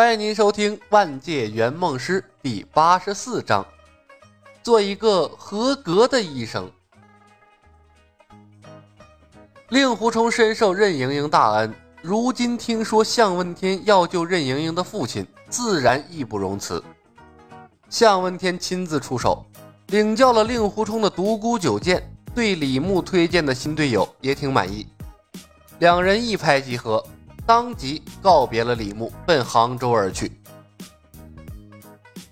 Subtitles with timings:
[0.00, 3.62] 欢迎您收听《万界圆梦师》第八十四章，
[4.62, 6.72] 做一个合格的医生。
[9.68, 16.82] 令狐冲深受任盈盈大恩，如今听说向问天要救任盈盈的父亲，自然义不容辞。
[17.90, 19.44] 向问天亲自出手，
[19.88, 22.02] 领教了令狐冲的独孤九剑，
[22.34, 24.86] 对李牧推荐的新队友也挺满意。
[25.78, 27.04] 两人一拍即合。
[27.50, 30.30] 当即告别了李牧，奔杭州而去。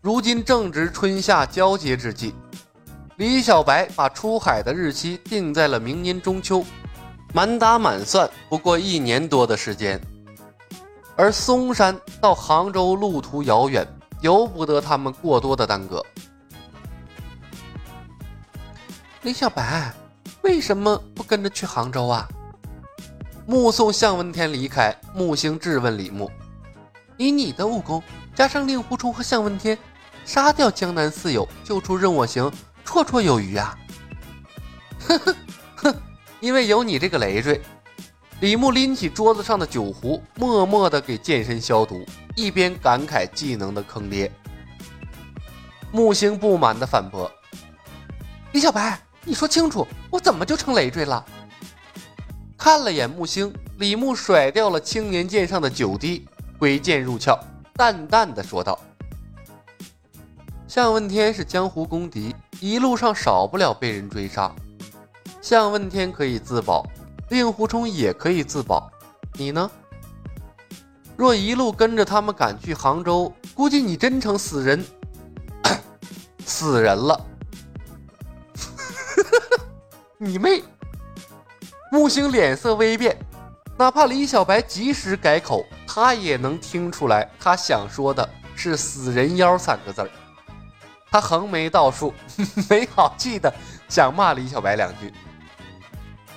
[0.00, 2.34] 如今正值春夏交接之际，
[3.14, 6.64] 李小白把出海的日期定在了明年中秋，
[7.32, 10.00] 满打满算不过一年多的时间。
[11.14, 13.86] 而嵩山到杭州路途遥远，
[14.20, 16.04] 由不得他们过多的耽搁。
[19.22, 19.94] 李小白，
[20.42, 22.28] 为什么不跟着去杭州啊？
[23.46, 26.30] 目送向问天离开，木星质问李牧
[27.18, 28.02] ：“以你的武功，
[28.34, 29.78] 加上令狐冲和向问天，
[30.24, 32.50] 杀掉江南四友，救出任我行，
[32.86, 33.78] 绰绰有余啊！”
[35.06, 35.36] 呵呵
[35.76, 35.94] 哼，
[36.40, 37.60] 因为有你这个累赘。
[38.40, 42.04] 李牧拎起桌子上的酒壶，默默地给剑身消毒，
[42.34, 44.32] 一边感慨技能的坑爹。
[45.92, 47.30] 木星不满地反驳
[48.52, 51.22] ：“李小白，你说清楚，我怎么就成累赘了？”
[52.64, 56.26] 看了眼木星，李牧甩掉了青年剑上的九滴，
[56.58, 57.38] 挥剑入鞘，
[57.74, 58.80] 淡淡的说道
[60.66, 64.50] ：“向问天是江湖公敌，一路上少不了被人追杀。
[65.42, 66.86] 向问天可以自保，
[67.28, 68.90] 令狐冲也可以自保，
[69.34, 69.70] 你呢？
[71.18, 74.82] 若一路跟着他们赶去杭州，估计你真成死人，
[76.46, 77.26] 死人了。
[80.16, 80.64] 你妹！”
[81.94, 83.16] 木星脸色微变，
[83.78, 90.10] 哪怕李小白及时改口，他也能听出来，他想说的是“死人妖”三个字儿。
[91.08, 92.12] 他横眉倒竖，
[92.68, 93.54] 没好气的
[93.88, 95.14] 想骂李小白两句，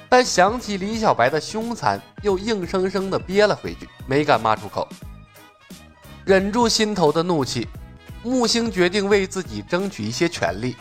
[0.07, 4.87] 但想起李小白的凶残，又硬生生的憋了回去，没敢骂出口。
[6.23, 7.67] 忍住心头的怒气，
[8.21, 10.75] 木星决定为自己争取一些权利。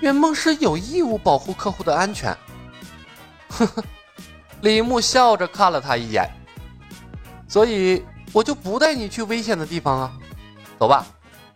[0.00, 2.36] 圆梦师有义务保护客户的安全。
[3.58, 3.84] 呵呵，
[4.62, 6.28] 李牧笑着看了他一眼，
[7.48, 10.12] 所以我就不带你去危险的地方啊。
[10.78, 11.06] 走吧，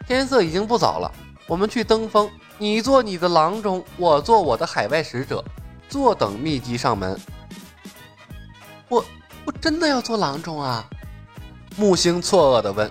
[0.06, 1.12] 天色已经不早了，
[1.46, 2.30] 我们去登峰。
[2.56, 5.44] 你做你的郎中，我做我的海外使者，
[5.88, 7.18] 坐等秘籍上门。
[8.88, 9.04] 我
[9.44, 10.84] 我真的要做郎中啊？
[11.76, 12.90] 木星错愕的问。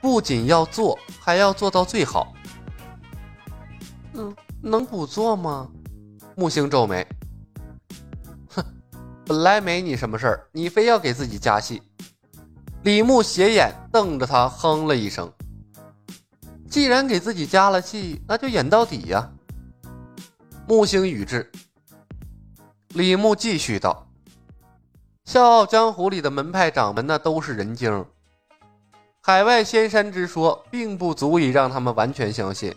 [0.00, 2.32] 不仅要做，还要做到最好。
[4.14, 5.68] 嗯，能不做吗？
[6.36, 7.06] 木星皱眉。
[9.28, 11.82] 本来没你什么事儿，你非要给自己加戏。
[12.84, 15.32] 李牧斜眼瞪着他，哼了一声。
[16.70, 19.28] 既然给自己加了戏，那就演到底呀。
[20.68, 21.50] 木星语至。
[22.90, 24.06] 李牧继续道
[25.26, 28.06] ：“笑傲江湖里的门派掌门，那都是人精。
[29.22, 32.72] 海外仙山之说，并不足以让他们完全相信。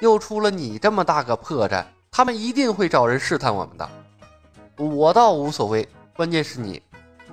[0.00, 3.86] 又出了你这么大个破绽，他们一定会找人试探我们的。”
[4.80, 5.86] 我倒无所谓，
[6.16, 6.82] 关键是你，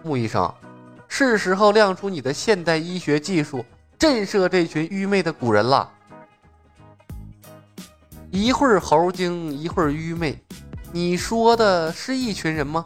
[0.03, 0.53] 穆医生，
[1.07, 3.63] 是时候亮出你的现代医学技术，
[3.97, 5.89] 震慑这群愚昧的古人了。
[8.31, 10.37] 一会儿猴精，一会儿愚昧，
[10.91, 12.85] 你说的是一群人吗？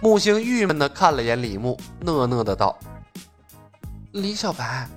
[0.00, 2.76] 木星郁闷的看了眼李牧，讷讷的道
[4.10, 4.88] ：“李小白，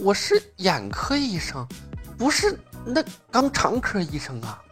[0.00, 1.68] 我是眼科医生，
[2.16, 4.62] 不是那肛肠科医生啊。”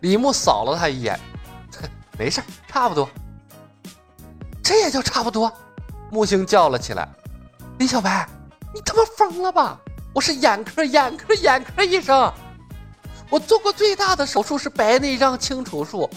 [0.00, 1.18] 李牧扫了他一眼。
[2.22, 3.10] 没事，差不多。
[4.62, 5.52] 这也叫差不多？
[6.08, 7.08] 木星叫了起来
[7.80, 8.28] ：“李小白，
[8.72, 9.76] 你他妈疯了吧？
[10.14, 12.32] 我是眼科，眼科，眼科医生。
[13.28, 16.08] 我做过最大的手术是白内障清除术，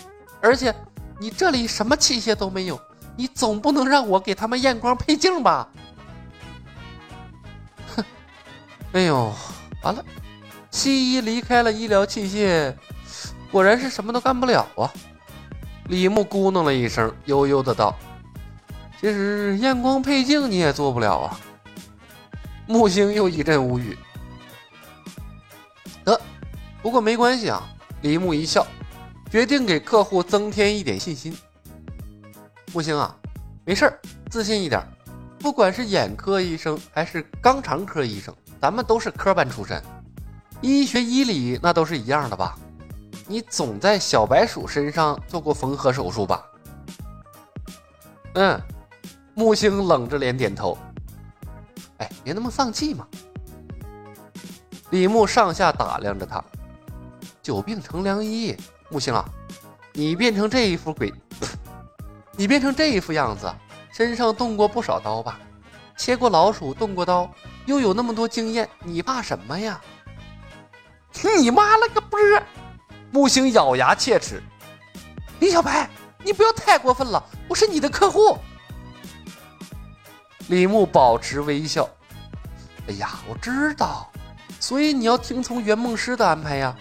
[0.41, 0.71] 而且
[1.19, 2.79] 你这里什么器械都没有，
[3.15, 5.67] 你总不能让我给他们验光配镜吧？”
[7.97, 8.05] 哼！
[8.91, 9.33] 哎呦，
[9.81, 10.05] 完了！
[10.69, 12.75] 西医离开了医疗器械，
[13.51, 14.93] 果然是什么都干不了啊！
[15.87, 17.95] 李牧咕哝了一声，悠悠的道
[18.99, 21.39] ：“其实验光配镜你也做不了啊。”
[22.65, 23.95] 木星又一阵无语。
[26.03, 26.19] 得，
[26.81, 27.61] 不过没关系啊。
[28.01, 28.65] 李牧一笑，
[29.29, 31.35] 决定给客户增添一点信心。
[32.73, 33.15] 木星啊，
[33.63, 33.99] 没事儿，
[34.29, 34.83] 自信一点。
[35.39, 39.81] 不管是眼科医生还是肛肠科医生，咱们都是科班出身，
[40.61, 42.57] 医学医理那都是一样的吧？
[43.27, 46.45] 你总在小白鼠身上做过缝合手术吧？
[48.35, 48.61] 嗯，
[49.33, 50.77] 木星冷着脸点头。
[51.97, 53.07] 哎，别那么丧气嘛。
[54.91, 56.43] 李牧上下打量着他，
[57.41, 58.55] 久病成良医。
[58.89, 59.25] 木星啊，
[59.93, 61.11] 你变成这一副鬼，
[62.33, 63.51] 你变成这一副样子，
[63.91, 65.39] 身上动过不少刀吧？
[65.97, 67.29] 切过老鼠，动过刀，
[67.65, 69.81] 又有那么多经验，你怕什么呀？
[71.39, 72.19] 你妈了个波！
[73.15, 74.43] 木星咬牙切齿。
[75.39, 75.89] 李小白，
[76.21, 78.37] 你不要太过分了，我是你的客户。
[80.49, 81.89] 李牧保持微笑。
[82.89, 84.11] 哎呀，我知道，
[84.59, 86.75] 所以你要听从圆梦师的安排呀。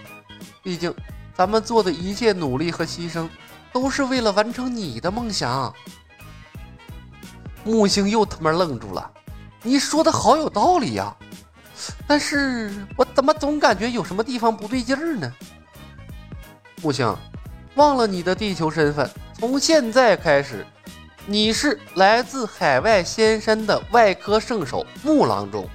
[0.60, 0.92] 毕竟，
[1.36, 3.28] 咱们做的一切努力和牺牲，
[3.72, 5.72] 都是为了完成你的梦想。
[7.62, 9.08] 木星又他妈愣住了。
[9.62, 11.14] 你说的好有道理呀，
[12.08, 15.32] 但是我怎么总感觉有什么地方不对劲儿呢？
[16.84, 17.16] 木星，
[17.76, 20.66] 忘了你的地球身份，从现在开始，
[21.24, 25.66] 你是来自海外仙山的外科圣手木郎中。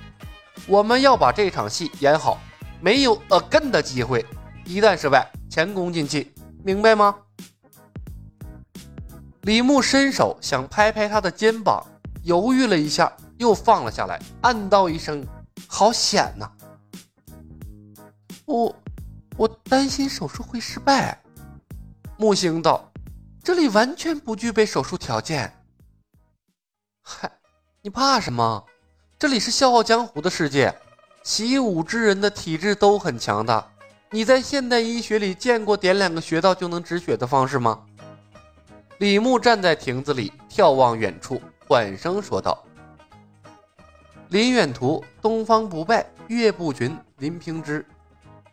[0.67, 2.39] 我们要把这场戏演好，
[2.79, 4.23] 没有 again 的机会。
[4.65, 6.31] 一旦失败，前功尽弃，
[6.63, 7.15] 明白吗？
[9.41, 11.83] 李牧伸手想拍拍他的肩膀，
[12.21, 15.25] 犹豫了一下，又放了下来，暗道一声
[15.65, 16.47] ：“好险呐！”
[18.45, 18.75] 我
[19.39, 21.17] 我担心手术会失败。
[22.17, 22.91] 木星道
[23.41, 25.49] ：“这里完全不具备手术条件。”
[27.01, 27.31] 嗨，
[27.81, 28.65] 你怕什么？
[29.17, 30.75] 这里是笑傲江湖的世界，
[31.23, 33.65] 习武之人的体质都很强大。
[34.11, 37.85] 你在现代医学里见过点两个穴道就能止血的方式吗？
[38.97, 42.61] 李牧站在亭子里眺望远处，缓声说道
[44.27, 47.85] ：“林远图、东方不败、岳不群、林平之，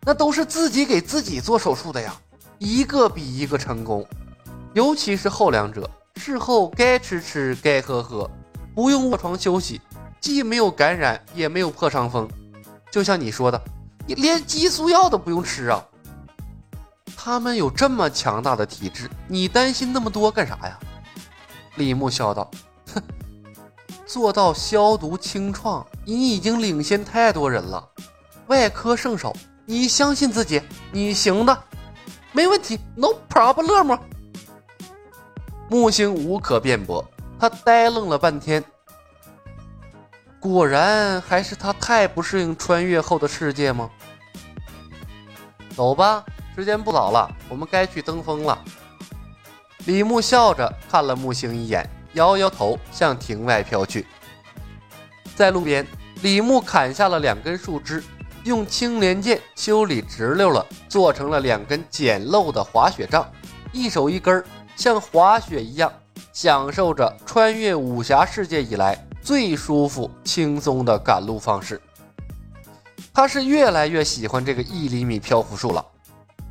[0.07, 2.15] 那都是自己给自己做手术的呀，
[2.59, 4.07] 一个比一个成功。
[4.73, 8.31] 尤其是后两者，事后该吃吃，该喝喝，
[8.73, 9.81] 不用卧床休息，
[10.21, 12.29] 既没有感染，也没有破伤风。
[12.91, 13.61] 就像你说的。”
[14.09, 15.85] 你连激素药都不用吃啊！
[17.17, 20.79] 他们有这么强大的体质，你担心那么多干啥呀？
[21.75, 22.49] 李牧笑道
[22.95, 23.03] ：“哼，
[24.07, 27.85] 做到消毒清创，你已经领先太多人了。
[28.47, 29.37] 外科圣手，
[29.67, 31.65] 你相信自己，你行的，
[32.33, 33.99] 没问题，no problem。”
[35.69, 37.05] 木星无可辩驳，
[37.39, 38.63] 他呆愣了半天。
[40.39, 43.91] 果然还是他太不适应穿越后的世界吗？
[45.75, 46.25] 走吧，
[46.55, 48.57] 时间不早了，我们该去登峰了。
[49.87, 54.07] 李牧笑着看了木星一眼，摇摇头，向亭外飘去。
[55.35, 55.85] 在路边，
[56.23, 58.03] 李牧砍下了两根树枝，
[58.47, 63.29] 用青莲剑修理直溜了，做成了两根简陋的滑雪杖，
[63.73, 64.45] 一手一根，
[64.77, 65.93] 像滑雪一样，
[66.33, 69.05] 享受着穿越武侠世界以来。
[69.21, 71.83] 最舒服、轻松的赶路方式。
[73.13, 75.85] 他是越来越喜欢这个一厘米漂浮术了。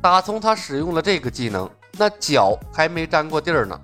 [0.02, 3.80] 打从他使用了这个技能，那脚还没沾过地儿呢。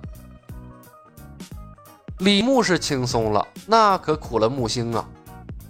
[2.19, 5.03] 李牧是轻松了，那可苦了木星啊！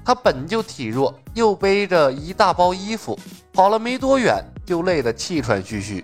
[0.06, 3.18] 他本就体弱，又背着一大包衣服，
[3.54, 6.04] 跑了没多远就累得气喘吁吁。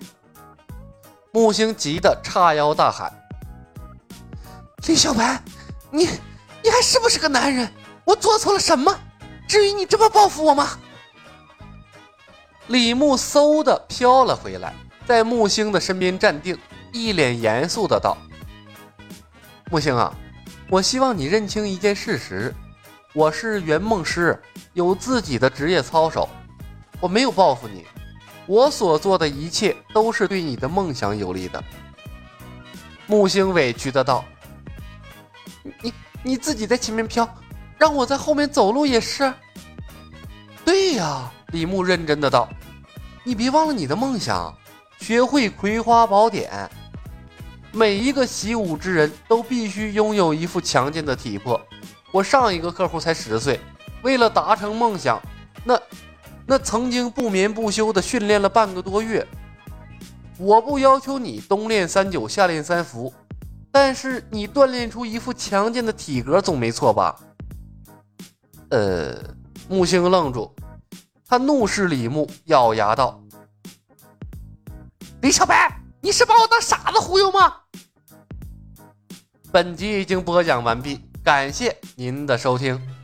[1.32, 3.12] 木星急得叉腰大喊
[4.86, 5.42] ：“李小白，
[5.90, 6.08] 你！”
[6.62, 7.66] 你还是不是个男人？
[8.04, 8.94] 我做错了什么？
[9.48, 10.78] 至于你这么报复我吗？
[12.66, 14.74] 李牧嗖的飘了回来，
[15.06, 16.58] 在木星的身边站定，
[16.92, 18.14] 一脸严肃的道
[19.72, 20.14] ：“木星啊，
[20.68, 22.54] 我希望你认清一件事实，
[23.12, 24.40] 我是圆梦师，
[24.72, 26.28] 有自己的职业操守，
[27.00, 27.84] 我没有报复你，
[28.46, 31.62] 我所做的一切都是对你的梦想有利的。”
[33.06, 34.24] 木星委屈的道
[35.82, 37.26] ：“你。”你自己在前面飘，
[37.78, 39.32] 让我在后面走路也是。
[40.66, 42.46] 对呀，李牧认真的道
[43.24, 44.54] ：“你别忘了你的梦想，
[44.98, 46.70] 学会葵花宝典。
[47.72, 51.58] 每一个习武之人都必须拥有一副强健的体魄。
[52.12, 53.60] 我上一个客户才十岁，
[54.02, 55.20] 为了达成梦想，
[55.64, 55.80] 那
[56.46, 59.26] 那曾经不眠不休的训练了半个多月。
[60.38, 63.12] 我不要求你冬练三九，夏练三伏。”
[63.72, 67.16] 但是你锻炼出一副强健的体格总没错吧？
[68.70, 69.16] 呃，
[69.68, 70.52] 木星愣住，
[71.24, 73.22] 他怒视李牧，咬牙道
[75.22, 77.58] ：“李小白，你是把我当傻子忽悠吗？”
[79.52, 82.99] 本集已经播讲完毕，感谢您的收听。